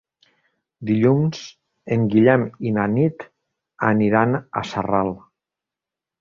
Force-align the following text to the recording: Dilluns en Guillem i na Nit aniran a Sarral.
Dilluns 0.91 1.41
en 1.95 2.07
Guillem 2.13 2.45
i 2.69 2.71
na 2.79 2.85
Nit 2.95 3.27
aniran 3.91 4.35
a 4.39 4.65
Sarral. 4.71 5.15